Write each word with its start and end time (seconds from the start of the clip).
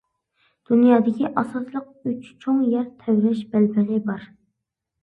دۇنيادىكى 0.69 1.29
ئاساسلىق 1.41 1.91
ئۈچ 2.13 2.27
چوڭ 2.47 2.65
يەر 2.73 2.89
تەۋرەش 3.05 3.47
بەلبېغى 3.55 4.03
بار. 4.11 4.29